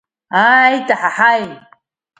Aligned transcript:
Аат, 0.43 0.87
аҳаҳаи! 0.95 1.45